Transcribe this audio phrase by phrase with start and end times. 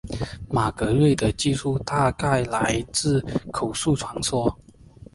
[0.49, 4.57] 马格瑞的记述大概来自口述传说。